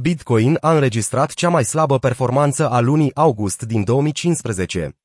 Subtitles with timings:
[0.00, 4.96] Bitcoin a înregistrat cea mai slabă performanță a lunii august din 2015.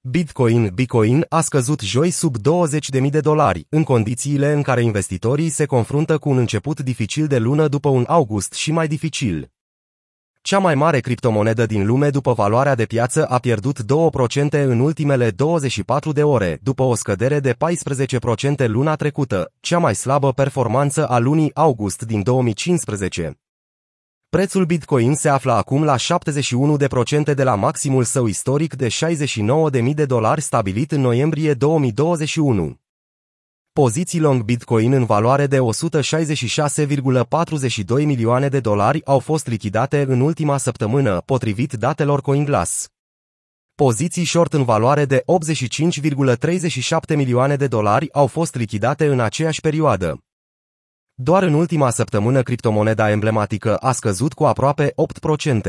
[0.00, 5.66] Bitcoin Bitcoin a scăzut joi sub 20.000 de dolari, în condițiile în care investitorii se
[5.66, 9.50] confruntă cu un început dificil de lună după un august și mai dificil.
[10.42, 13.84] Cea mai mare criptomonedă din lume după valoarea de piață a pierdut 2%
[14.50, 17.54] în ultimele 24 de ore, după o scădere de
[18.62, 23.38] 14% luna trecută, cea mai slabă performanță a lunii august din 2015.
[24.30, 30.04] Prețul Bitcoin se află acum la 71% de la maximul său istoric de 69.000 de
[30.04, 32.80] dolari stabilit în noiembrie 2021.
[33.72, 35.64] Poziții long Bitcoin în valoare de 166,42
[37.88, 42.88] milioane de dolari au fost lichidate în ultima săptămână, potrivit datelor CoinGlass.
[43.74, 45.22] Poziții short în valoare de
[47.10, 50.27] 85,37 milioane de dolari au fost lichidate în aceeași perioadă.
[51.20, 54.94] Doar în ultima săptămână criptomoneda emblematică a scăzut cu aproape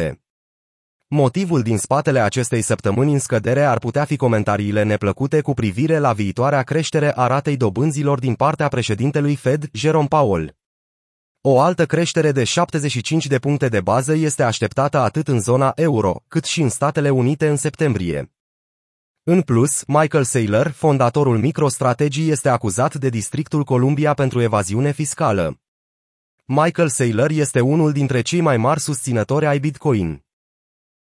[0.10, 0.12] 8%.
[1.08, 6.14] Motivul din spatele acestei săptămâni în scădere ar putea fi comentariile neplăcute cu privire la
[6.14, 10.58] viitoarea creștere a ratei dobânzilor din partea președintelui Fed, Jerome Powell.
[11.42, 16.24] O altă creștere de 75 de puncte de bază este așteptată atât în zona euro,
[16.28, 18.39] cât și în Statele Unite în septembrie.
[19.32, 25.60] În plus, Michael Saylor, fondatorul MicroStrategy, este acuzat de Districtul Columbia pentru evaziune fiscală.
[26.46, 30.24] Michael Saylor este unul dintre cei mai mari susținători ai Bitcoin.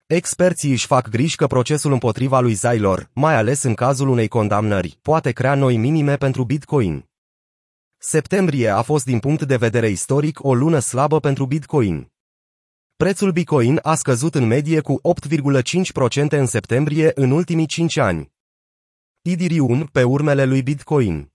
[0.07, 4.99] Experții își fac griji că procesul împotriva lui Saylor, mai ales în cazul unei condamnări,
[5.03, 7.09] poate crea noi minime pentru Bitcoin.
[7.99, 12.11] Septembrie a fost din punct de vedere istoric o lună slabă pentru Bitcoin.
[12.97, 18.33] Prețul Bitcoin a scăzut în medie cu 8,5% în septembrie în ultimii 5 ani.
[19.23, 21.33] Ethereum pe urmele lui Bitcoin.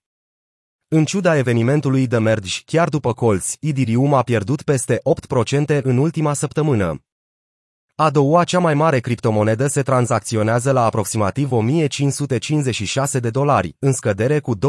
[0.88, 5.02] În ciuda evenimentului de merge, chiar după colți, Ethereum a pierdut peste
[5.78, 7.04] 8% în ultima săptămână.
[7.96, 14.40] A doua cea mai mare criptomonedă se tranzacționează la aproximativ 1556 de dolari, în scădere
[14.40, 14.60] cu 2%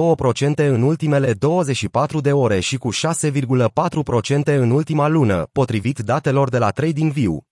[0.55, 6.71] în ultimele 24 de ore și cu 6,4% în ultima lună, potrivit datelor de la
[6.71, 7.45] TradingView.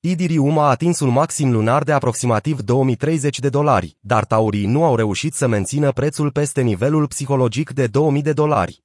[0.00, 4.96] Ethereum a atins un maxim lunar de aproximativ 2030 de dolari, dar taurii nu au
[4.96, 8.83] reușit să mențină prețul peste nivelul psihologic de 2000 de dolari.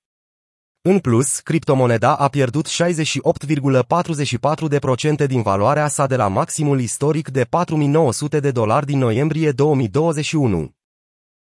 [0.82, 8.40] În plus, criptomoneda a pierdut 68,44% din valoarea sa de la maximul istoric de 4900
[8.40, 10.72] de dolari din noiembrie 2021.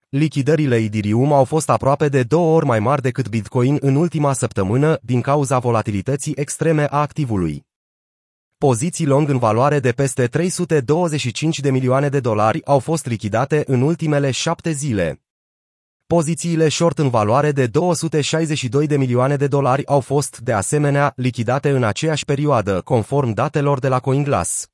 [0.09, 4.99] Lichidările Ethereum au fost aproape de două ori mai mari decât Bitcoin în ultima săptămână
[5.03, 7.67] din cauza volatilității extreme a activului.
[8.59, 13.83] Poziții long în valoare de peste 325 de milioane de dolari au fost lichidate în
[13.83, 15.21] ultimele șapte zile.
[16.17, 21.71] Pozițiile short în valoare de 262 de milioane de dolari au fost, de asemenea, lichidate
[21.71, 24.67] în aceeași perioadă, conform datelor de la CoinGlass.